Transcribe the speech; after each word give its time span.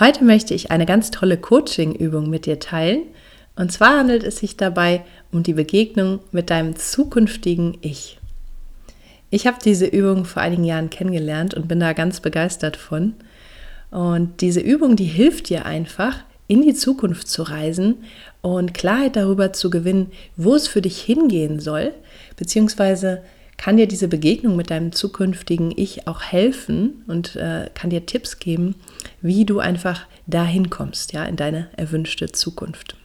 Heute 0.00 0.24
möchte 0.24 0.54
ich 0.54 0.72
eine 0.72 0.86
ganz 0.86 1.12
tolle 1.12 1.36
Coaching-Übung 1.36 2.28
mit 2.28 2.46
dir 2.46 2.58
teilen. 2.58 3.02
Und 3.54 3.70
zwar 3.70 3.98
handelt 3.98 4.24
es 4.24 4.38
sich 4.38 4.56
dabei 4.56 5.04
um 5.30 5.44
die 5.44 5.52
Begegnung 5.52 6.18
mit 6.32 6.50
deinem 6.50 6.74
zukünftigen 6.74 7.78
Ich. 7.80 8.18
Ich 9.30 9.46
habe 9.46 9.58
diese 9.64 9.86
Übung 9.86 10.24
vor 10.24 10.42
einigen 10.42 10.64
Jahren 10.64 10.90
kennengelernt 10.90 11.54
und 11.54 11.68
bin 11.68 11.78
da 11.78 11.92
ganz 11.92 12.18
begeistert 12.18 12.76
von. 12.76 13.14
Und 13.92 14.40
diese 14.40 14.58
Übung, 14.58 14.96
die 14.96 15.04
hilft 15.04 15.48
dir 15.48 15.64
einfach, 15.64 16.24
in 16.48 16.62
die 16.62 16.74
Zukunft 16.74 17.28
zu 17.28 17.44
reisen 17.44 17.98
und 18.42 18.74
Klarheit 18.74 19.14
darüber 19.14 19.52
zu 19.52 19.70
gewinnen, 19.70 20.10
wo 20.36 20.56
es 20.56 20.66
für 20.66 20.82
dich 20.82 21.00
hingehen 21.00 21.60
soll, 21.60 21.94
beziehungsweise 22.36 23.22
kann 23.56 23.76
dir 23.76 23.86
diese 23.86 24.08
Begegnung 24.08 24.56
mit 24.56 24.70
deinem 24.70 24.92
zukünftigen 24.92 25.72
Ich 25.76 26.06
auch 26.08 26.22
helfen 26.22 27.04
und 27.06 27.36
äh, 27.36 27.70
kann 27.74 27.90
dir 27.90 28.06
Tipps 28.06 28.38
geben, 28.38 28.74
wie 29.20 29.44
du 29.44 29.60
einfach 29.60 30.06
dahin 30.26 30.70
kommst, 30.70 31.12
ja, 31.12 31.24
in 31.24 31.36
deine 31.36 31.68
erwünschte 31.76 32.32
Zukunft. 32.32 32.96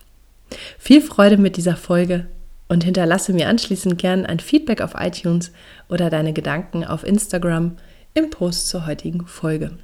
Viel 0.78 1.02
Freude 1.02 1.38
mit 1.38 1.58
dieser 1.58 1.76
Folge 1.76 2.28
und 2.68 2.84
hinterlasse 2.84 3.34
mir 3.34 3.50
anschließend 3.50 3.98
gern 3.98 4.26
ein 4.26 4.40
Feedback 4.40 4.82
auf 4.82 4.94
iTunes 4.96 5.52
oder 5.90 6.10
deine 6.10 6.34
Gedanken 6.34 6.84
auf 6.84 7.04
Instagram 7.04 7.78
im 8.14 8.30
Post 8.30 8.70
zur 8.70 8.86
heutigen 8.86 9.28
Folge. 9.28 9.78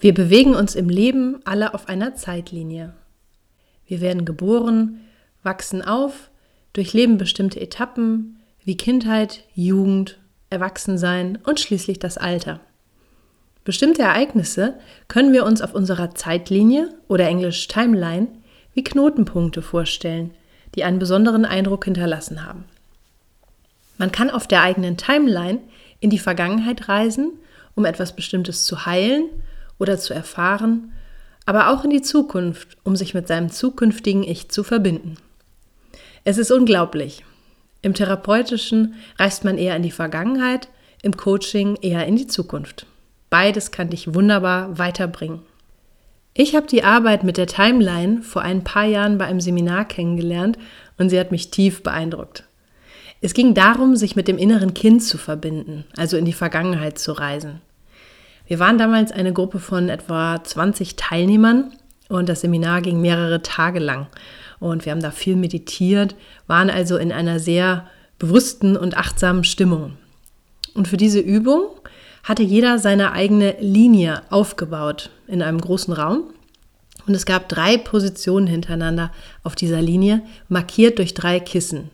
Wir 0.00 0.14
bewegen 0.14 0.54
uns 0.54 0.74
im 0.76 0.88
Leben 0.88 1.40
alle 1.44 1.74
auf 1.74 1.88
einer 1.88 2.14
Zeitlinie. 2.14 2.94
Wir 3.86 4.00
werden 4.00 4.24
geboren, 4.24 5.00
wachsen 5.42 5.82
auf, 5.82 6.30
durchleben 6.72 7.18
bestimmte 7.18 7.60
Etappen, 7.60 8.38
wie 8.64 8.76
Kindheit, 8.76 9.44
Jugend, 9.54 10.18
Erwachsensein 10.50 11.38
und 11.44 11.60
schließlich 11.60 11.98
das 11.98 12.18
Alter. 12.18 12.60
Bestimmte 13.64 14.02
Ereignisse 14.02 14.74
können 15.08 15.32
wir 15.32 15.44
uns 15.44 15.60
auf 15.60 15.74
unserer 15.74 16.14
Zeitlinie 16.14 16.94
oder 17.06 17.26
englisch 17.26 17.68
Timeline 17.68 18.28
wie 18.72 18.84
Knotenpunkte 18.84 19.60
vorstellen, 19.60 20.32
die 20.74 20.84
einen 20.84 20.98
besonderen 20.98 21.44
Eindruck 21.44 21.84
hinterlassen 21.84 22.46
haben. 22.46 22.64
Man 23.98 24.12
kann 24.12 24.30
auf 24.30 24.46
der 24.46 24.62
eigenen 24.62 24.96
Timeline 24.96 25.60
in 26.00 26.10
die 26.10 26.18
Vergangenheit 26.18 26.88
reisen, 26.88 27.32
um 27.74 27.84
etwas 27.84 28.14
Bestimmtes 28.14 28.64
zu 28.64 28.86
heilen 28.86 29.28
oder 29.78 29.98
zu 29.98 30.14
erfahren, 30.14 30.92
aber 31.44 31.70
auch 31.70 31.84
in 31.84 31.90
die 31.90 32.02
Zukunft, 32.02 32.76
um 32.84 32.96
sich 32.96 33.14
mit 33.14 33.28
seinem 33.28 33.50
zukünftigen 33.50 34.22
Ich 34.22 34.50
zu 34.50 34.62
verbinden. 34.62 35.16
Es 36.24 36.38
ist 36.38 36.50
unglaublich, 36.50 37.24
im 37.82 37.94
therapeutischen 37.94 38.94
reist 39.18 39.44
man 39.44 39.58
eher 39.58 39.76
in 39.76 39.82
die 39.82 39.90
Vergangenheit, 39.90 40.68
im 41.02 41.16
Coaching 41.16 41.76
eher 41.80 42.06
in 42.06 42.16
die 42.16 42.26
Zukunft. 42.26 42.86
Beides 43.30 43.70
kann 43.70 43.90
dich 43.90 44.14
wunderbar 44.14 44.78
weiterbringen. 44.78 45.40
Ich 46.34 46.54
habe 46.54 46.66
die 46.66 46.84
Arbeit 46.84 47.24
mit 47.24 47.36
der 47.36 47.46
Timeline 47.46 48.22
vor 48.22 48.42
ein 48.42 48.64
paar 48.64 48.84
Jahren 48.84 49.18
bei 49.18 49.26
einem 49.26 49.40
Seminar 49.40 49.84
kennengelernt 49.86 50.58
und 50.96 51.10
sie 51.10 51.18
hat 51.18 51.32
mich 51.32 51.50
tief 51.50 51.82
beeindruckt. 51.82 52.44
Es 53.20 53.34
ging 53.34 53.54
darum, 53.54 53.96
sich 53.96 54.14
mit 54.14 54.28
dem 54.28 54.38
inneren 54.38 54.74
Kind 54.74 55.02
zu 55.02 55.18
verbinden, 55.18 55.84
also 55.96 56.16
in 56.16 56.24
die 56.24 56.32
Vergangenheit 56.32 56.98
zu 56.98 57.12
reisen. 57.12 57.60
Wir 58.46 58.60
waren 58.60 58.78
damals 58.78 59.10
eine 59.12 59.32
Gruppe 59.32 59.58
von 59.58 59.88
etwa 59.88 60.42
20 60.42 60.96
Teilnehmern 60.96 61.72
und 62.08 62.28
das 62.28 62.40
Seminar 62.40 62.82
ging 62.82 63.00
mehrere 63.00 63.42
Tage 63.42 63.78
lang 63.78 64.06
und 64.60 64.84
wir 64.84 64.92
haben 64.92 65.02
da 65.02 65.10
viel 65.10 65.36
meditiert, 65.36 66.14
waren 66.46 66.70
also 66.70 66.96
in 66.96 67.12
einer 67.12 67.38
sehr 67.38 67.86
bewussten 68.18 68.76
und 68.76 68.96
achtsamen 68.96 69.44
Stimmung. 69.44 69.96
Und 70.74 70.88
für 70.88 70.96
diese 70.96 71.20
Übung 71.20 71.68
hatte 72.24 72.42
jeder 72.42 72.78
seine 72.78 73.12
eigene 73.12 73.56
Linie 73.60 74.22
aufgebaut 74.30 75.10
in 75.26 75.42
einem 75.42 75.60
großen 75.60 75.94
Raum. 75.94 76.24
Und 77.06 77.14
es 77.14 77.24
gab 77.24 77.48
drei 77.48 77.78
Positionen 77.78 78.46
hintereinander 78.46 79.12
auf 79.42 79.54
dieser 79.54 79.80
Linie, 79.80 80.22
markiert 80.48 80.98
durch 80.98 81.14
drei 81.14 81.40
Kissen. 81.40 81.90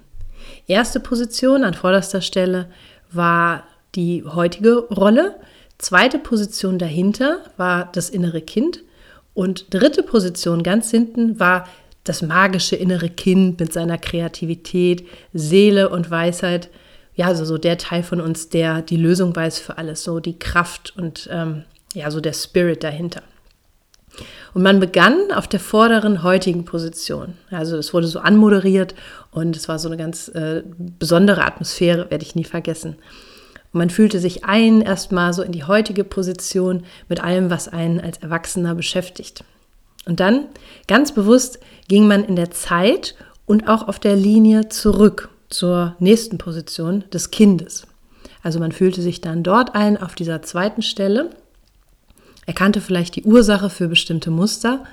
Erste 0.67 0.99
Position 0.99 1.63
an 1.63 1.75
vorderster 1.75 2.21
Stelle 2.21 2.69
war 3.13 3.65
die 3.95 4.25
heutige 4.25 4.79
Rolle. 4.89 5.37
Zweite 5.79 6.19
Position 6.19 6.79
dahinter 6.79 7.41
war 7.57 7.91
das 7.93 8.11
innere 8.11 8.41
Kind. 8.41 8.81
Und 9.35 9.75
dritte 9.75 10.03
Position 10.03 10.63
ganz 10.63 10.91
hinten 10.91 11.39
war 11.41 11.69
das 12.05 12.23
magische 12.23 12.77
innere 12.77 13.09
Kind 13.09 13.59
mit 13.59 13.73
seiner 13.73 13.99
Kreativität, 13.99 15.07
Seele 15.33 15.89
und 15.89 16.11
Weisheit. 16.11 16.71
Ja, 17.15 17.27
also 17.27 17.45
so 17.45 17.59
der 17.59 17.79
Teil 17.79 18.03
von 18.03 18.21
uns, 18.21 18.49
der 18.49 18.83
die 18.83 18.97
Lösung 18.97 19.35
weiß 19.35 19.59
für 19.59 19.79
alles, 19.79 20.05
so 20.05 20.21
die 20.21 20.39
Kraft 20.39 20.95
und 20.97 21.29
ähm, 21.33 21.65
ja, 21.95 22.11
so 22.11 22.21
der 22.21 22.33
Spirit 22.33 22.85
dahinter. 22.85 23.23
Und 24.53 24.63
man 24.63 24.79
begann 24.79 25.33
auf 25.35 25.49
der 25.49 25.59
vorderen 25.59 26.23
heutigen 26.23 26.65
Position. 26.65 27.35
Also 27.51 27.77
es 27.77 27.93
wurde 27.93 28.07
so 28.07 28.21
anmoderiert 28.21 28.95
und 29.33 29.57
es 29.57 29.69
war 29.69 29.79
so 29.81 29.89
eine 29.89 29.97
ganz 29.97 30.29
äh, 30.29 30.63
besondere 30.99 31.45
Atmosphäre, 31.45 32.11
werde 32.11 32.25
ich 32.25 32.37
nie 32.37 32.45
vergessen. 32.45 32.97
Und 33.75 33.79
man 33.79 33.91
fühlte 33.91 34.21
sich 34.21 34.45
ein 34.45 34.83
erstmal 34.83 35.33
so 35.33 35.43
in 35.43 35.51
die 35.51 35.65
heutige 35.65 36.05
Position 36.05 36.85
mit 37.09 37.21
allem, 37.23 37.51
was 37.51 37.67
einen 37.67 38.01
als 38.01 38.19
Erwachsener 38.19 38.77
beschäftigt. 38.77 39.43
Und 40.07 40.21
dann 40.21 40.45
ganz 40.87 41.11
bewusst 41.11 41.59
ging 41.89 42.07
man 42.07 42.25
in 42.25 42.37
der 42.37 42.53
Zeit 42.53 43.17
und 43.47 43.67
auch 43.69 43.89
auf 43.89 43.99
der 43.99 44.15
Linie 44.15 44.69
zurück 44.69 45.29
zur 45.49 45.97
nächsten 45.99 46.39
Position 46.39 47.03
des 47.13 47.33
Kindes. 47.33 47.85
Also 48.45 48.61
man 48.61 48.71
fühlte 48.71 49.03
sich 49.03 49.21
dann 49.21 49.43
dort 49.43 49.75
ein 49.75 50.01
auf 50.01 50.15
dieser 50.15 50.41
zweiten 50.43 50.83
Stelle, 50.83 51.31
erkannte 52.47 52.81
vielleicht 52.81 53.17
die 53.17 53.25
Ursache 53.25 53.71
für 53.71 53.89
bestimmte 53.89 54.31
Muster 54.31 54.85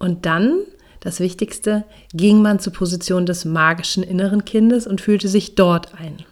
und 0.00 0.26
dann, 0.26 0.58
das 0.98 1.20
Wichtigste, 1.20 1.84
ging 2.12 2.42
man 2.42 2.58
zur 2.58 2.72
Position 2.72 3.24
des 3.24 3.44
magischen 3.44 4.02
inneren 4.02 4.44
Kindes 4.44 4.88
und 4.88 5.00
fühlte 5.00 5.28
sich 5.28 5.54
dort 5.54 5.94
ein. 5.94 6.24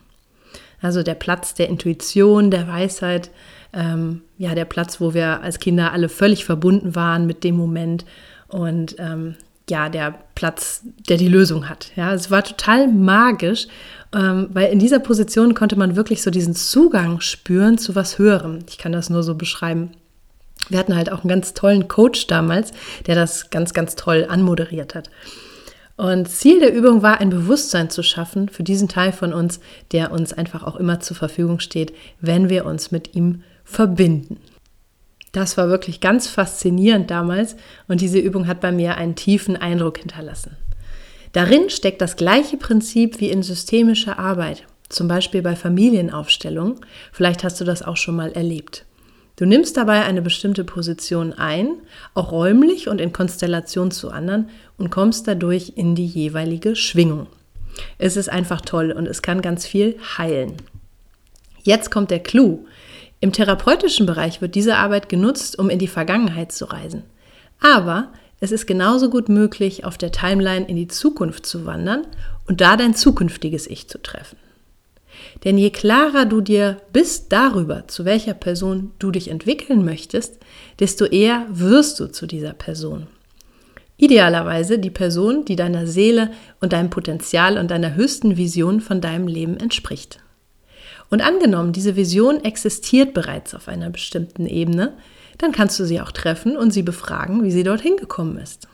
Also 0.81 1.03
der 1.03 1.15
Platz 1.15 1.55
der 1.55 1.69
Intuition, 1.69 2.51
der 2.51 2.69
Weisheit, 2.69 3.31
ähm, 3.73 4.23
ja, 4.39 4.55
der 4.55 4.65
Platz, 4.65 5.01
wo 5.01 5.15
wir 5.15 5.43
als 5.43 5.59
Kinder 5.59 5.93
alle 5.93 6.09
völlig 6.09 6.45
verbunden 6.45 6.95
waren 6.95 7.27
mit 7.27 7.45
dem 7.45 7.57
Moment 7.57 8.05
und 8.49 8.97
ähm, 8.99 9.35
ja, 9.69 9.89
der 9.89 10.15
Platz, 10.35 10.83
der 11.09 11.19
die 11.19 11.29
Lösung 11.29 11.69
hat. 11.69 11.93
Ja, 11.95 12.15
es 12.15 12.31
war 12.31 12.43
total 12.43 12.89
magisch, 12.89 13.67
ähm, 14.15 14.49
weil 14.53 14.73
in 14.73 14.79
dieser 14.79 14.99
Position 14.99 15.55
konnte 15.55 15.77
man 15.77 15.97
wirklich 15.97 16.23
so 16.23 16.31
diesen 16.31 16.55
Zugang 16.55 17.21
spüren 17.21 17.77
zu 17.77 17.95
was 17.95 18.19
Höherem. 18.19 18.61
Ich 18.69 18.79
kann 18.79 18.93
das 18.93 19.11
nur 19.11 19.23
so 19.23 19.35
beschreiben. 19.35 19.91
Wir 20.71 20.79
hatten 20.79 20.97
halt 20.97 21.13
auch 21.13 21.21
einen 21.21 21.29
ganz 21.29 21.55
tollen 21.55 21.89
Coach 21.89 22.27
damals, 22.27 22.73
der 23.07 23.15
das 23.15 23.51
ganz, 23.51 23.75
ganz 23.75 23.95
toll 23.95 24.27
anmoderiert 24.29 24.95
hat. 24.95 25.11
Und 25.99 26.29
Ziel 26.29 26.61
der 26.61 26.73
Übung 26.73 27.03
war, 27.03 27.21
ein 27.21 27.29
Bewusstsein 27.29 27.91
zu 27.91 28.05
schaffen 28.05 28.49
für 28.49 28.63
diesen 28.63 28.87
Teil 28.87 29.11
von 29.11 29.33
uns, 29.33 29.59
der 29.91 30.13
uns 30.13 30.33
einfach 30.33 30.63
auch 30.63 30.77
immer 30.77 31.01
zur 31.01 31.17
Verfügung 31.17 31.59
steht, 31.59 31.93
wenn 32.21 32.49
wir 32.49 32.67
uns 32.67 32.93
mit 32.93 33.17
ihm 33.17 33.43
verbinden. 33.65 34.39
Das 35.33 35.57
war 35.57 35.69
wirklich 35.69 36.01
ganz 36.01 36.29
faszinierend 36.29 37.11
damals 37.11 37.57
und 37.89 38.01
diese 38.01 38.21
Übung 38.21 38.47
hat 38.47 38.61
bei 38.61 38.71
mir 38.71 38.97
einen 38.97 39.17
tiefen 39.17 39.57
Eindruck 39.57 39.99
hinterlassen. 39.99 40.57
Darin 41.33 41.69
steckt 41.69 42.01
das 42.01 42.15
gleiche 42.15 42.59
Prinzip 42.59 43.19
wie 43.19 43.31
in 43.31 43.43
systemischer 43.43 44.21
Arbeit. 44.21 44.65
zum 44.89 45.07
Beispiel 45.07 45.43
bei 45.43 45.55
Familienaufstellungen. 45.55 46.77
Vielleicht 47.13 47.45
hast 47.45 47.61
du 47.61 47.65
das 47.65 47.83
auch 47.83 47.97
schon 47.97 48.17
mal 48.17 48.33
erlebt. 48.33 48.87
Du 49.39 49.47
nimmst 49.47 49.77
dabei 49.77 50.03
eine 50.03 50.21
bestimmte 50.21 50.65
Position 50.65 51.33
ein, 51.33 51.77
auch 52.13 52.33
räumlich 52.33 52.89
und 52.89 53.01
in 53.01 53.13
Konstellation 53.13 53.93
zu 53.93 54.11
anderen 54.11 54.51
und 54.79 54.91
kommst 54.91 55.29
dadurch 55.29 55.75
in 55.77 55.95
die 55.95 56.07
jeweilige 56.07 56.75
Schwingung. 56.75 57.29
Es 57.99 58.17
ist 58.17 58.29
einfach 58.29 58.61
toll 58.61 58.91
und 58.91 59.07
es 59.07 59.23
kann 59.23 59.41
ganz 59.41 59.65
viel 59.65 59.97
heilen. 60.19 60.55
Jetzt 61.63 61.93
kommt 61.93 62.11
der 62.11 62.19
Clou. 62.19 62.67
Im 63.21 63.31
therapeutischen 63.31 64.07
Bereich 64.07 64.41
wird 64.41 64.57
diese 64.57 64.75
Arbeit 64.75 65.09
genutzt, 65.09 65.57
um 65.57 65.71
in 65.71 65.79
die 65.79 65.87
Vergangenheit 65.87 66.51
zu 66.51 66.65
reisen. 66.65 67.05
Aber 67.61 68.09
es 68.41 68.51
ist 68.51 68.67
genauso 68.67 69.09
gut 69.09 69.29
möglich, 69.29 69.85
auf 69.85 69.97
der 69.97 70.11
Timeline 70.11 70.67
in 70.67 70.75
die 70.75 70.89
Zukunft 70.89 71.47
zu 71.47 71.65
wandern 71.65 72.09
und 72.49 72.61
da 72.61 72.77
dein 72.77 72.97
zukünftiges 72.97 73.69
Ich 73.69 73.89
zu 73.89 74.03
treffen. 74.03 74.37
Denn 75.45 75.57
je 75.57 75.71
klarer 75.71 76.25
du 76.25 76.41
dir 76.41 76.79
bist 76.93 77.33
darüber, 77.33 77.87
zu 77.87 78.05
welcher 78.05 78.35
Person 78.35 78.93
du 78.99 79.11
dich 79.11 79.29
entwickeln 79.29 79.85
möchtest, 79.85 80.39
desto 80.81 81.05
eher 81.05 81.47
wirst 81.51 82.01
du 82.01 82.07
zu 82.07 82.27
dieser 82.27 82.53
Person. 82.53 83.07
Idealerweise 83.97 84.79
die 84.79 84.91
Person, 84.91 85.45
die 85.45 85.57
deiner 85.57 85.87
Seele 85.87 86.31
und 86.61 86.73
deinem 86.73 86.91
Potenzial 86.91 87.59
und 87.59 87.71
deiner 87.71 87.95
höchsten 87.95 88.37
Vision 88.37 88.81
von 88.81 89.01
deinem 89.01 89.27
Leben 89.27 89.57
entspricht. 89.57 90.21
Und 91.11 91.21
angenommen, 91.21 91.73
diese 91.73 91.97
Vision 91.97 92.45
existiert 92.45 93.15
bereits 93.15 93.55
auf 93.55 93.67
einer 93.67 93.91
bestimmten 93.91 94.47
Ebene, 94.47 94.93
dann 95.39 95.53
kannst 95.53 95.79
du 95.81 95.85
sie 95.85 96.01
auch 96.01 96.13
treffen 96.13 96.57
und 96.57 96.73
sie 96.73 96.83
befragen, 96.83 97.45
wie 97.45 97.51
sie 97.51 97.63
dorthin 97.63 97.97
gekommen 97.97 98.39
ist. 98.39 98.69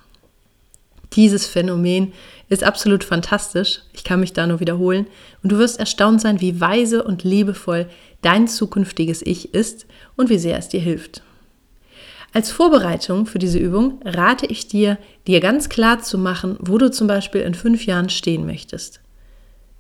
Dieses 1.15 1.47
Phänomen 1.47 2.13
ist 2.49 2.65
absolut 2.65 3.05
fantastisch. 3.05 3.81
Ich 3.93 4.05
kann 4.05 4.21
mich 4.21 4.33
da 4.33 4.47
nur 4.47 4.61
wiederholen. 4.61 5.07
Und 5.43 5.53
du 5.53 5.59
wirst 5.59 5.79
erstaunt 5.79 6.21
sein, 6.21 6.41
wie 6.41 6.61
weise 6.61 7.05
und 7.05 7.25
liebevoll 7.25 7.87
dein 8.23 8.49
zukünftiges 8.49 9.23
Ich 9.23 9.55
ist 9.55 9.87
und 10.17 10.31
wie 10.31 10.39
sehr 10.39 10.59
es 10.59 10.69
dir 10.69 10.81
hilft. 10.81 11.23
Als 12.33 12.51
Vorbereitung 12.51 13.27
für 13.27 13.39
diese 13.39 13.59
Übung 13.59 14.01
rate 14.05 14.47
ich 14.47 14.67
dir, 14.67 14.99
dir 15.29 15.39
ganz 15.39 15.69
klar 15.69 16.03
zu 16.03 16.19
machen, 16.19 16.57
wo 16.59 16.79
du 16.79 16.91
zum 16.91 17.07
Beispiel 17.07 17.43
in 17.43 17.55
fünf 17.55 17.87
Jahren 17.87 18.09
stehen 18.09 18.45
möchtest. 18.45 19.01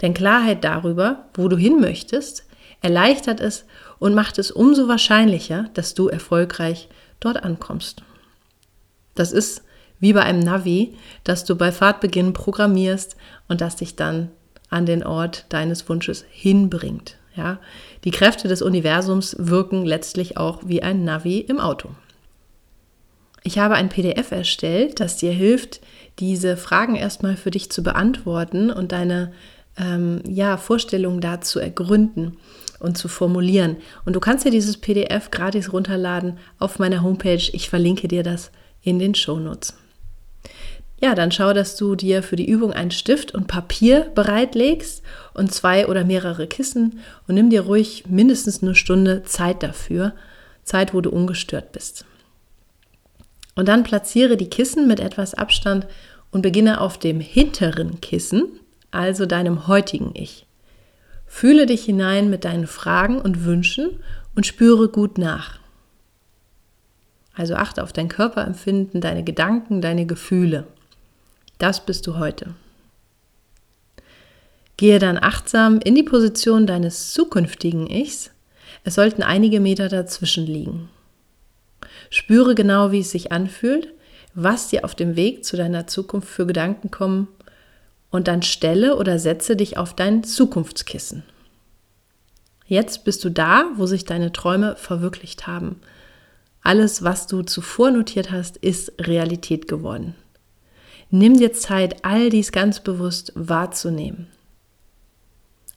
Denn 0.03 0.15
Klarheit 0.15 0.63
darüber, 0.63 1.25
wo 1.35 1.49
du 1.49 1.57
hin 1.57 1.81
möchtest, 1.81 2.47
erleichtert 2.81 3.41
es 3.41 3.65
und 3.99 4.15
macht 4.15 4.39
es 4.39 4.53
umso 4.53 4.87
wahrscheinlicher, 4.87 5.71
dass 5.75 5.95
du 5.95 6.09
erfolgreich 6.09 6.89
dort 7.19 7.43
ankommst. 7.43 8.03
Das 9.17 9.33
ist 9.33 9.65
wie 10.05 10.12
bei 10.12 10.23
einem 10.23 10.41
Navi, 10.41 10.93
das 11.25 11.47
du 11.47 11.56
bei 11.56 11.73
Fahrtbeginn 11.73 12.35
programmierst 12.35 13.17
und 13.49 13.62
das 13.62 13.77
dich 13.77 13.97
dann 13.97 14.31
an 14.69 14.85
den 14.85 15.03
Ort 15.03 15.47
deines 15.49 15.89
Wunsches 15.89 16.27
hinbringt. 16.31 17.17
Ja? 17.35 17.59
Die 18.05 18.11
Kräfte 18.11 18.47
des 18.47 18.61
Universums 18.61 19.35
wirken 19.39 19.87
letztlich 19.87 20.37
auch 20.37 20.61
wie 20.67 20.83
ein 20.83 21.05
Navi 21.05 21.39
im 21.39 21.59
Auto. 21.59 21.89
Ich 23.45 23.59
habe 23.59 23.77
ein 23.77 23.89
PDF 23.89 24.31
erstellt, 24.31 25.01
das 25.01 25.17
dir 25.17 25.33
hilft, 25.33 25.81
diese 26.19 26.59
Fragen 26.59 26.97
erstmal 26.97 27.39
für 27.39 27.50
dich 27.50 27.71
zu 27.71 27.83
beantworten 27.83 28.71
und 28.71 28.93
deine 28.93 29.33
ähm, 29.79 30.21
ja, 30.29 30.59
Vorstellungen 30.59 31.23
da 31.23 31.41
zu 31.41 31.61
ergründen 31.61 32.37
und 32.79 32.99
zu 32.99 33.09
formulieren. 33.09 33.79
Und 34.05 34.17
du 34.17 34.21
kannst 34.21 34.45
dir 34.45 34.50
dieses 34.50 34.77
PDF 34.77 35.31
gratis 35.31 35.73
runterladen 35.73 36.37
auf 36.59 36.79
meiner 36.79 37.03
Homepage. 37.03 37.49
Ich 37.55 37.71
verlinke 37.71 38.07
dir 38.07 38.23
das 38.23 38.50
in 38.83 38.99
den 38.99 39.15
Shownotes. 39.15 39.79
Ja, 41.05 41.15
dann 41.15 41.31
schau, 41.31 41.53
dass 41.53 41.77
du 41.77 41.97
dir 41.97 42.23
für 42.23 42.37
die 42.37 42.49
Übung 42.49 42.73
einen 42.73 42.91
Stift 42.91 43.35
und 43.35 43.47
Papier 43.47 44.11
bereitlegst 44.15 45.03
und 45.35 45.53
zwei 45.53 45.87
oder 45.87 46.03
mehrere 46.03 46.47
Kissen 46.47 47.01
und 47.29 47.35
nimm 47.35 47.51
dir 47.51 47.61
ruhig 47.61 48.05
mindestens 48.09 48.62
eine 48.62 48.75
Stunde 48.75 49.23
Zeit 49.23 49.62
dafür, 49.62 50.15
Zeit, 50.62 50.95
wo 50.95 51.03
du 51.03 51.11
ungestört 51.11 51.73
bist. 51.73 52.06
Und 53.55 53.69
dann 53.69 53.83
platziere 53.83 54.39
die 54.39 54.49
Kissen 54.49 54.89
mit 54.89 54.99
etwas 54.99 55.35
Abstand 55.35 55.87
und 56.31 56.41
beginne 56.41 56.81
auf 56.81 56.97
dem 56.97 57.21
hinteren 57.21 58.00
Kissen, 58.00 58.47
also 58.91 59.27
deinem 59.27 59.67
heutigen 59.67 60.12
Ich. 60.15 60.47
Fühle 61.27 61.67
dich 61.67 61.85
hinein 61.85 62.31
mit 62.31 62.47
deinen 62.47 62.67
Fragen 62.67 63.21
und 63.21 63.45
Wünschen 63.45 63.91
und 64.35 64.47
spüre 64.47 64.89
gut 64.89 65.19
nach. 65.19 65.59
Also 67.35 67.57
achte 67.57 67.83
auf 67.83 67.93
dein 67.93 68.09
Körperempfinden, 68.09 69.03
deine 69.03 69.23
Gedanken, 69.23 69.83
deine 69.83 70.07
Gefühle. 70.07 70.67
Das 71.64 71.87
bist 71.87 72.06
du 72.06 72.19
heute. 72.19 72.55
Gehe 74.76 74.99
dann 74.99 75.16
achtsam 75.16 75.81
in 75.81 75.94
die 75.94 76.02
Position 76.02 76.66
deines 76.66 77.14
zukünftigen 77.14 77.88
Ichs. 77.88 78.32
Es 78.84 78.96
sollten 78.96 79.22
einige 79.22 79.61
Meter 79.61 79.88
dazwischen 79.88 80.44
liegen. 80.44 80.90
Spüre 82.11 82.55
genau, 82.55 82.93
wie 82.93 83.00
es 83.00 83.12
sich 83.12 83.32
anfühlt, 83.32 83.94
was 84.34 84.69
dir 84.69 84.84
auf 84.84 84.94
dem 84.94 85.16
Weg 85.16 85.46
zu 85.46 85.56
deiner 85.56 85.87
Zukunft 85.87 86.28
für 86.28 86.44
Gedanken 86.44 86.90
kommen 86.90 87.28
und 88.11 88.28
dann 88.28 88.43
stelle 88.43 88.96
oder 88.96 89.19
setze 89.19 89.56
dich 89.56 89.78
auf 89.78 89.96
dein 89.96 90.22
Zukunftskissen. 90.22 91.22
Jetzt 92.66 93.05
bist 93.05 93.25
du 93.25 93.31
da, 93.31 93.70
wo 93.76 93.87
sich 93.87 94.05
deine 94.05 94.32
Träume 94.32 94.76
verwirklicht 94.76 95.46
haben. 95.46 95.81
Alles, 96.61 97.05
was 97.05 97.26
du 97.26 97.40
zuvor 97.40 97.90
notiert 97.90 98.31
hast, 98.31 98.58
ist 98.58 98.93
Realität 99.00 99.66
geworden. 99.66 100.14
Nimm 101.16 101.38
dir 101.38 101.52
Zeit, 101.52 102.05
all 102.05 102.28
dies 102.28 102.50
ganz 102.50 102.81
bewusst 102.81 103.31
wahrzunehmen. 103.37 104.26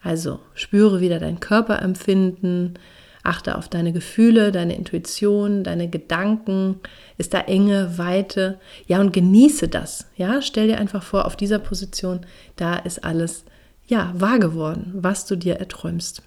Also 0.02 0.40
spüre 0.56 1.00
wieder 1.00 1.20
dein 1.20 1.40
Körperempfinden, 1.40 2.80
achte 3.22 3.56
auf 3.56 3.68
deine 3.68 3.94
Gefühle, 3.94 4.52
deine 4.52 4.76
Intuition, 4.76 5.64
deine 5.64 5.92
Gedanken. 5.92 6.80
Ist 7.20 7.36
da 7.36 7.42
Enge, 7.42 8.00
Weite? 8.00 8.60
Ja, 8.88 9.00
und 9.00 9.14
genieße 9.14 9.68
das. 9.68 10.08
Ja, 10.16 10.42
stell 10.42 10.70
dir 10.70 10.80
einfach 10.80 11.04
vor, 11.04 11.26
auf 11.26 11.36
dieser 11.36 11.60
Position, 11.60 12.22
da 12.56 12.78
ist 12.78 13.04
alles 13.04 13.46
ja 13.86 14.12
wahr 14.18 14.40
geworden, 14.40 14.92
was 14.96 15.28
du 15.28 15.36
dir 15.36 15.58
erträumst. 15.58 16.24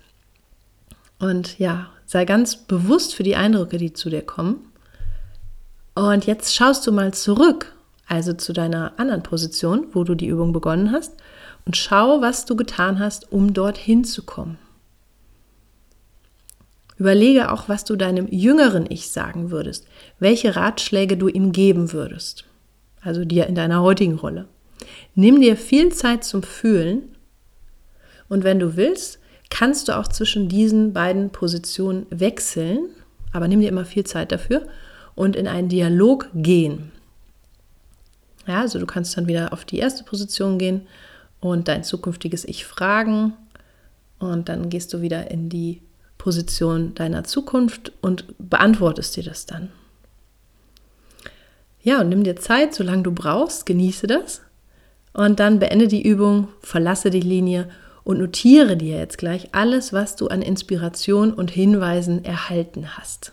Und 1.19 1.59
ja, 1.59 1.91
sei 2.07 2.25
ganz 2.25 2.55
bewusst 2.55 3.17
für 3.17 3.25
die 3.25 3.35
Eindrücke, 3.35 3.77
die 3.77 3.93
zu 3.93 4.09
dir 4.09 4.23
kommen. 4.23 4.71
Und 5.97 6.27
jetzt 6.27 6.55
schaust 6.55 6.87
du 6.87 6.93
mal 6.93 7.13
zurück 7.13 7.75
also 8.11 8.33
zu 8.33 8.53
deiner 8.53 8.99
anderen 8.99 9.23
Position, 9.23 9.87
wo 9.93 10.03
du 10.03 10.17
die 10.17 10.27
Übung 10.27 10.53
begonnen 10.53 10.91
hast, 10.91 11.13
und 11.65 11.77
schau, 11.77 12.21
was 12.21 12.45
du 12.45 12.57
getan 12.57 12.99
hast, 12.99 13.31
um 13.31 13.55
dorthin 13.55 14.03
zu 14.03 14.25
kommen. 14.25 14.59
Überlege 16.99 17.53
auch, 17.53 17.69
was 17.69 17.85
du 17.85 17.97
deinem 17.97 18.27
jüngeren 18.29 18.87
Ich 18.91 19.11
sagen 19.11 19.51
würdest, 19.51 19.87
welche 20.19 20.57
Ratschläge 20.57 21.17
du 21.17 21.29
ihm 21.29 21.53
geben 21.53 21.93
würdest, 21.93 22.45
also 23.01 23.25
dir 23.25 23.47
in 23.47 23.55
deiner 23.55 23.81
heutigen 23.81 24.17
Rolle. 24.17 24.47
Nimm 25.15 25.41
dir 25.41 25.57
viel 25.57 25.93
Zeit 25.93 26.25
zum 26.25 26.43
Fühlen 26.43 27.15
und 28.29 28.43
wenn 28.43 28.59
du 28.59 28.77
willst, 28.77 29.21
kannst 29.51 29.89
du 29.89 29.97
auch 29.97 30.09
zwischen 30.09 30.49
diesen 30.49 30.93
beiden 30.93 31.31
Positionen 31.31 32.07
wechseln, 32.11 32.89
aber 33.33 33.47
nimm 33.47 33.61
dir 33.61 33.69
immer 33.69 33.85
viel 33.85 34.05
Zeit 34.05 34.33
dafür 34.33 34.67
und 35.15 35.37
in 35.37 35.47
einen 35.47 35.69
Dialog 35.69 36.29
gehen. 36.35 36.91
Ja, 38.51 38.63
also 38.63 38.81
du 38.81 38.87
kannst 38.87 39.17
dann 39.17 39.29
wieder 39.29 39.53
auf 39.53 39.65
die 39.65 39.79
erste 39.79 40.03
Position 40.03 40.59
gehen 40.59 40.89
und 41.39 41.69
dein 41.69 41.85
zukünftiges 41.85 42.45
Ich 42.45 42.67
fragen. 42.67 43.33
Und 44.19 44.49
dann 44.49 44.71
gehst 44.71 44.93
du 44.93 45.03
wieder 45.03 45.31
in 45.31 45.49
die 45.49 45.81
Position 46.19 46.93
deiner 46.97 47.23
Zukunft 47.23 47.93
und 48.01 48.25
beantwortest 48.41 49.15
dir 49.15 49.23
das 49.23 49.47
dann. 49.47 49.71
Ja, 51.85 52.01
und 52.01 52.09
nimm 52.09 52.25
dir 52.25 52.35
Zeit, 52.35 52.75
solange 52.75 53.05
du 53.05 53.13
brauchst, 53.13 53.67
genieße 53.67 54.09
das. 54.09 54.43
Und 55.13 55.39
dann 55.39 55.61
beende 55.61 55.87
die 55.87 56.03
Übung, 56.03 56.49
verlasse 56.61 57.11
die 57.11 57.21
Linie 57.21 57.71
und 58.03 58.19
notiere 58.19 58.77
dir 58.77 58.99
jetzt 58.99 59.17
gleich 59.17 59.55
alles, 59.55 59.93
was 59.93 60.17
du 60.17 60.27
an 60.27 60.43
Inspiration 60.43 61.33
und 61.33 61.53
Hinweisen 61.53 62.25
erhalten 62.25 62.97
hast. 62.97 63.31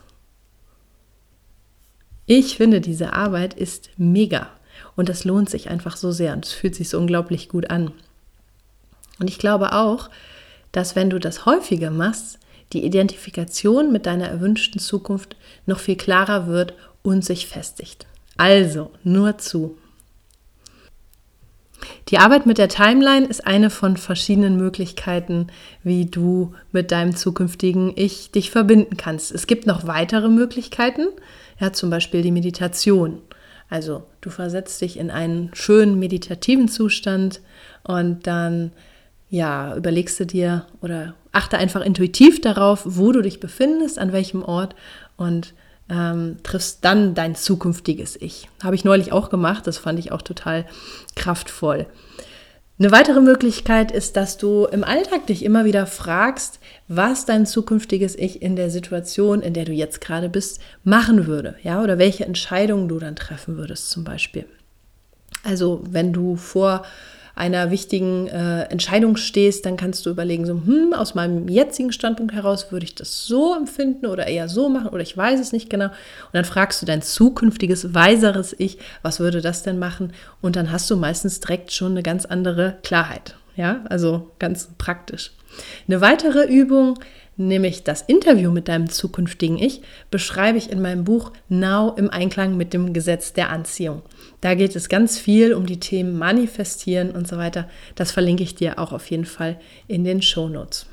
Ich 2.27 2.55
finde, 2.55 2.81
diese 2.81 3.13
Arbeit 3.13 3.55
ist 3.55 3.89
mega. 3.97 4.51
Und 4.97 5.07
das 5.07 5.23
lohnt 5.23 5.49
sich 5.49 5.69
einfach 5.69 5.95
so 5.95 6.11
sehr 6.11 6.33
und 6.33 6.45
es 6.45 6.51
fühlt 6.51 6.75
sich 6.75 6.89
so 6.89 6.97
unglaublich 6.97 7.47
gut 7.47 7.69
an. 7.69 7.93
Und 9.19 9.29
ich 9.29 9.39
glaube 9.39 9.71
auch, 9.71 10.09
dass 10.73 10.97
wenn 10.97 11.09
du 11.09 11.19
das 11.19 11.45
häufiger 11.45 11.91
machst, 11.91 12.39
die 12.73 12.83
Identifikation 12.83 13.93
mit 13.93 14.05
deiner 14.05 14.27
erwünschten 14.27 14.81
Zukunft 14.81 15.37
noch 15.65 15.79
viel 15.79 15.95
klarer 15.95 16.47
wird 16.47 16.73
und 17.01 17.23
sich 17.23 17.47
festigt. 17.47 18.05
Also, 18.35 18.91
nur 19.03 19.37
zu. 19.37 19.77
Die 22.09 22.17
Arbeit 22.17 22.45
mit 22.45 22.57
der 22.57 22.69
Timeline 22.69 23.25
ist 23.27 23.45
eine 23.45 23.69
von 23.69 23.97
verschiedenen 23.97 24.57
Möglichkeiten, 24.57 25.47
wie 25.83 26.05
du 26.05 26.53
mit 26.71 26.91
deinem 26.91 27.15
zukünftigen 27.15 27.93
Ich 27.95 28.31
dich 28.31 28.51
verbinden 28.51 28.97
kannst. 28.97 29.31
Es 29.31 29.47
gibt 29.47 29.67
noch 29.67 29.85
weitere 29.85 30.27
Möglichkeiten, 30.27 31.07
ja, 31.59 31.71
zum 31.73 31.89
Beispiel 31.89 32.23
die 32.23 32.31
Meditation. 32.31 33.21
Also 33.69 34.03
du 34.21 34.29
versetzt 34.29 34.81
dich 34.81 34.97
in 34.97 35.11
einen 35.11 35.51
schönen 35.53 35.99
meditativen 35.99 36.67
Zustand 36.67 37.41
und 37.83 38.27
dann 38.27 38.71
ja, 39.29 39.75
überlegst 39.75 40.19
du 40.19 40.25
dir 40.25 40.65
oder 40.81 41.13
achte 41.31 41.57
einfach 41.57 41.81
intuitiv 41.81 42.39
darauf, 42.39 42.83
wo 42.85 43.11
du 43.11 43.21
dich 43.21 43.39
befindest, 43.39 43.99
an 43.99 44.13
welchem 44.13 44.41
Ort 44.41 44.75
und 45.17 45.53
ähm, 45.89 46.37
triffst 46.43 46.83
dann 46.83 47.13
dein 47.13 47.35
zukünftiges 47.35 48.15
Ich. 48.19 48.49
Habe 48.63 48.75
ich 48.75 48.85
neulich 48.85 49.11
auch 49.11 49.29
gemacht, 49.29 49.67
das 49.67 49.77
fand 49.77 49.99
ich 49.99 50.11
auch 50.11 50.21
total 50.21 50.65
kraftvoll. 51.15 51.87
Eine 52.79 52.91
weitere 52.91 53.21
Möglichkeit 53.21 53.91
ist, 53.91 54.17
dass 54.17 54.37
du 54.37 54.65
im 54.65 54.83
Alltag 54.83 55.25
dich 55.25 55.43
immer 55.43 55.65
wieder 55.65 55.87
fragst, 55.87 56.59
was 56.87 57.25
dein 57.25 57.47
zukünftiges 57.47 58.15
Ich 58.15 58.43
in 58.43 58.55
der 58.55 58.69
Situation, 58.69 59.41
in 59.41 59.53
der 59.53 59.65
du 59.65 59.71
jetzt 59.71 59.99
gerade 59.99 60.29
bist, 60.29 60.61
machen 60.83 61.25
würde, 61.25 61.55
ja, 61.63 61.81
oder 61.81 61.97
welche 61.97 62.25
Entscheidungen 62.25 62.87
du 62.87 62.99
dann 62.99 63.15
treffen 63.15 63.57
würdest, 63.57 63.89
zum 63.89 64.03
Beispiel. 64.03 64.45
Also, 65.43 65.81
wenn 65.89 66.13
du 66.13 66.35
vor 66.35 66.85
einer 67.37 67.71
wichtigen 67.71 68.27
äh, 68.27 68.63
Entscheidung 68.63 69.15
stehst, 69.15 69.65
dann 69.65 69.77
kannst 69.77 70.05
du 70.05 70.09
überlegen, 70.09 70.45
so, 70.45 70.53
hm, 70.53 70.93
aus 70.93 71.15
meinem 71.15 71.47
jetzigen 71.47 71.91
Standpunkt 71.91 72.33
heraus 72.33 72.71
würde 72.71 72.85
ich 72.85 72.95
das 72.95 73.25
so 73.25 73.55
empfinden 73.55 74.07
oder 74.07 74.27
eher 74.27 74.49
so 74.49 74.69
machen 74.69 74.89
oder 74.89 75.01
ich 75.01 75.15
weiß 75.15 75.39
es 75.39 75.51
nicht 75.51 75.69
genau. 75.69 75.85
Und 75.85 76.33
dann 76.33 76.45
fragst 76.45 76.81
du 76.81 76.85
dein 76.85 77.01
zukünftiges, 77.01 77.93
weiseres 77.93 78.55
Ich, 78.57 78.79
was 79.01 79.19
würde 79.19 79.41
das 79.41 79.63
denn 79.63 79.79
machen? 79.79 80.13
Und 80.41 80.55
dann 80.55 80.71
hast 80.71 80.89
du 80.89 80.97
meistens 80.97 81.39
direkt 81.39 81.71
schon 81.71 81.91
eine 81.91 82.03
ganz 82.03 82.25
andere 82.25 82.77
Klarheit. 82.83 83.35
Ja, 83.55 83.81
also 83.89 84.31
ganz 84.39 84.69
praktisch. 84.77 85.31
Eine 85.87 86.01
weitere 86.01 86.45
Übung 86.45 86.99
nämlich 87.37 87.83
das 87.83 88.01
Interview 88.01 88.51
mit 88.51 88.67
deinem 88.67 88.89
zukünftigen 88.89 89.57
Ich, 89.57 89.81
beschreibe 90.11 90.57
ich 90.57 90.71
in 90.71 90.81
meinem 90.81 91.03
Buch 91.03 91.31
Now 91.49 91.93
im 91.95 92.09
Einklang 92.09 92.57
mit 92.57 92.73
dem 92.73 92.93
Gesetz 92.93 93.33
der 93.33 93.49
Anziehung. 93.49 94.01
Da 94.41 94.55
geht 94.55 94.75
es 94.75 94.89
ganz 94.89 95.17
viel 95.17 95.53
um 95.53 95.65
die 95.65 95.79
Themen 95.79 96.17
Manifestieren 96.17 97.11
und 97.11 97.27
so 97.27 97.37
weiter. 97.37 97.69
Das 97.95 98.11
verlinke 98.11 98.43
ich 98.43 98.55
dir 98.55 98.79
auch 98.79 98.91
auf 98.91 99.09
jeden 99.09 99.25
Fall 99.25 99.59
in 99.87 100.03
den 100.03 100.21
Shownotes. 100.21 100.87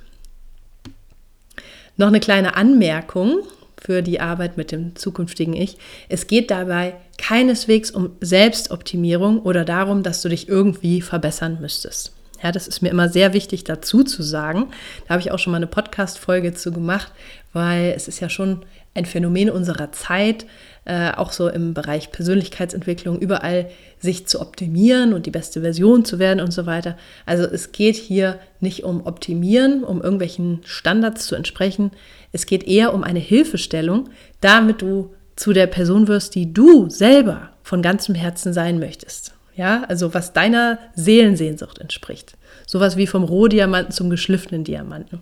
Noch 1.96 2.08
eine 2.08 2.20
kleine 2.20 2.56
Anmerkung 2.56 3.40
für 3.80 4.02
die 4.02 4.20
Arbeit 4.20 4.56
mit 4.56 4.72
dem 4.72 4.96
zukünftigen 4.96 5.54
Ich. 5.54 5.76
Es 6.08 6.26
geht 6.26 6.50
dabei 6.50 6.94
keineswegs 7.18 7.90
um 7.90 8.16
Selbstoptimierung 8.20 9.40
oder 9.40 9.64
darum, 9.64 10.02
dass 10.02 10.22
du 10.22 10.28
dich 10.28 10.48
irgendwie 10.48 11.02
verbessern 11.02 11.58
müsstest. 11.60 12.13
Ja, 12.44 12.52
das 12.52 12.68
ist 12.68 12.82
mir 12.82 12.90
immer 12.90 13.08
sehr 13.08 13.32
wichtig 13.32 13.64
dazu 13.64 14.04
zu 14.04 14.22
sagen. 14.22 14.66
Da 15.08 15.14
habe 15.14 15.22
ich 15.22 15.32
auch 15.32 15.38
schon 15.38 15.50
mal 15.50 15.56
eine 15.56 15.66
Podcast-Folge 15.66 16.52
zu 16.52 16.72
gemacht, 16.72 17.10
weil 17.54 17.94
es 17.96 18.06
ist 18.06 18.20
ja 18.20 18.28
schon 18.28 18.66
ein 18.92 19.06
Phänomen 19.06 19.48
unserer 19.48 19.92
Zeit, 19.92 20.44
äh, 20.84 21.10
auch 21.12 21.32
so 21.32 21.48
im 21.48 21.72
Bereich 21.72 22.12
Persönlichkeitsentwicklung, 22.12 23.18
überall 23.18 23.70
sich 23.98 24.26
zu 24.26 24.42
optimieren 24.42 25.14
und 25.14 25.24
die 25.24 25.30
beste 25.30 25.62
Version 25.62 26.04
zu 26.04 26.18
werden 26.18 26.40
und 26.40 26.52
so 26.52 26.66
weiter. 26.66 26.98
Also 27.24 27.44
es 27.44 27.72
geht 27.72 27.96
hier 27.96 28.38
nicht 28.60 28.84
um 28.84 29.06
Optimieren, 29.06 29.82
um 29.82 30.02
irgendwelchen 30.02 30.60
Standards 30.66 31.26
zu 31.26 31.36
entsprechen. 31.36 31.92
Es 32.32 32.44
geht 32.44 32.64
eher 32.64 32.92
um 32.92 33.04
eine 33.04 33.20
Hilfestellung, 33.20 34.10
damit 34.42 34.82
du 34.82 35.14
zu 35.34 35.54
der 35.54 35.66
Person 35.66 36.08
wirst, 36.08 36.34
die 36.34 36.52
du 36.52 36.90
selber 36.90 37.52
von 37.62 37.80
ganzem 37.80 38.14
Herzen 38.14 38.52
sein 38.52 38.78
möchtest. 38.78 39.33
Ja, 39.56 39.84
also 39.84 40.14
was 40.14 40.32
deiner 40.32 40.78
Seelensehnsucht 40.94 41.78
entspricht. 41.78 42.36
Sowas 42.66 42.96
wie 42.96 43.06
vom 43.06 43.24
Rohdiamanten 43.24 43.92
zum 43.92 44.10
geschliffenen 44.10 44.64
Diamanten. 44.64 45.20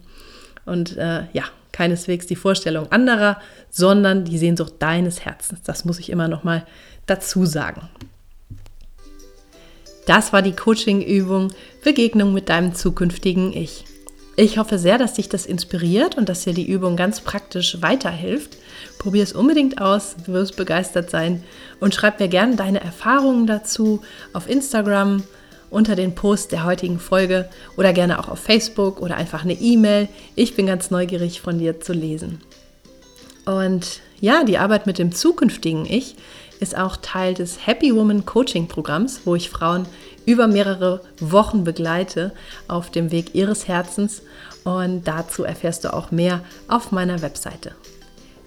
Und 0.65 0.97
äh, 0.97 1.25
ja, 1.33 1.45
keineswegs 1.73 2.27
die 2.27 2.37
Vorstellung 2.37 2.91
anderer, 2.93 3.41
sondern 3.71 4.25
die 4.25 4.39
Sehnsucht 4.39 4.75
deines 4.79 5.25
Herzens. 5.25 5.63
Das 5.63 5.85
muss 5.85 5.99
ich 5.99 6.11
immer 6.11 6.29
noch 6.29 6.45
mal 6.45 6.65
dazu 7.07 7.45
sagen. 7.47 7.89
Das 10.07 10.33
war 10.33 10.43
die 10.43 10.53
Coaching-Übung 10.53 11.53
Begegnung 11.85 12.33
mit 12.33 12.49
deinem 12.49 12.75
zukünftigen 12.75 13.53
Ich. 13.53 13.85
Ich 14.35 14.57
hoffe 14.57 14.79
sehr, 14.79 14.97
dass 14.97 15.15
dich 15.15 15.29
das 15.29 15.45
inspiriert 15.45 16.17
und 16.17 16.29
dass 16.29 16.45
dir 16.45 16.55
die 16.55 16.67
Übung 16.67 16.97
ganz 16.97 17.21
praktisch 17.21 17.83
weiterhilft. 17.83 18.57
Probier 18.99 19.23
es 19.23 19.35
unbedingt 19.35 19.81
aus, 19.81 20.17
du 20.25 20.33
wirst 20.33 20.57
begeistert 20.57 21.11
sein 21.11 21.43
und 21.81 21.95
schreib 21.95 22.19
mir 22.19 22.29
gerne 22.29 22.57
deine 22.57 22.81
Erfahrungen 22.81 23.47
dazu 23.47 24.01
auf 24.33 24.49
Instagram 24.49 25.23
unter 25.69 25.97
den 25.97 26.15
Post 26.15 26.53
der 26.53 26.65
heutigen 26.65 26.99
Folge 26.99 27.49
oder 27.77 27.93
gerne 27.93 28.19
auch 28.19 28.29
auf 28.29 28.39
Facebook 28.39 29.01
oder 29.03 29.17
einfach 29.17 29.45
eine 29.45 29.55
E-Mail. 29.55 30.09
Ich 30.35 30.55
bin 30.55 30.67
ganz 30.67 30.91
neugierig 30.91 31.43
von 31.43 31.59
dir 31.59 31.81
zu 31.81 31.93
lesen. 31.93 32.41
Und 33.45 34.01
ja, 34.21 34.45
die 34.45 34.59
Arbeit 34.59 34.87
mit 34.87 34.99
dem 34.99 35.13
zukünftigen 35.13 35.85
Ich 35.85 36.17
ist 36.61 36.77
auch 36.77 36.97
Teil 36.97 37.35
des 37.35 37.67
Happy 37.67 37.95
Woman 37.95 38.25
Coaching 38.25 38.69
Programms, 38.69 39.23
wo 39.25 39.35
ich 39.35 39.51
Frauen 39.51 39.87
über 40.27 40.47
mehrere 40.47 41.01
Wochen 41.21 41.65
begleite 41.65 42.33
auf 42.69 42.91
dem 42.91 43.11
Weg 43.11 43.35
ihres 43.35 43.69
Herzens. 43.69 44.23
Und 44.65 45.09
dazu 45.09 45.45
erfährst 45.45 45.85
du 45.85 45.93
auch 45.93 46.11
mehr 46.11 46.41
auf 46.69 46.93
meiner 46.93 47.23
Webseite. 47.23 47.73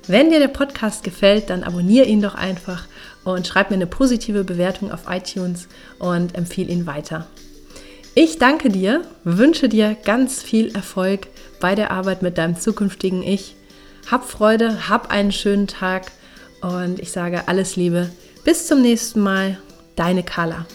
Wenn 0.07 0.29
dir 0.29 0.39
der 0.39 0.49
Podcast 0.49 1.03
gefällt, 1.03 1.49
dann 1.49 1.63
abonniere 1.63 2.05
ihn 2.05 2.21
doch 2.21 2.35
einfach 2.35 2.85
und 3.23 3.47
schreib 3.47 3.71
mir 3.71 3.75
eine 3.75 3.87
positive 3.87 4.43
Bewertung 4.43 4.91
auf 4.91 5.05
iTunes 5.09 5.67
und 5.97 6.35
empfehle 6.35 6.71
ihn 6.71 6.85
weiter. 6.85 7.27
Ich 8.13 8.37
danke 8.37 8.69
dir, 8.69 9.01
wünsche 9.23 9.67
dir 9.67 9.97
ganz 10.05 10.41
viel 10.41 10.73
Erfolg 10.73 11.27
bei 11.59 11.75
der 11.75 11.91
Arbeit 11.91 12.21
mit 12.21 12.37
deinem 12.37 12.57
zukünftigen 12.57 13.23
Ich. 13.23 13.55
Hab 14.09 14.23
Freude, 14.23 14.87
hab 14.87 15.11
einen 15.11 15.31
schönen 15.31 15.67
Tag 15.67 16.11
und 16.61 16.99
ich 16.99 17.11
sage 17.11 17.47
alles 17.47 17.75
Liebe. 17.75 18.09
Bis 18.45 18.67
zum 18.67 18.81
nächsten 18.81 19.19
Mal, 19.19 19.57
deine 19.95 20.23
Carla. 20.23 20.65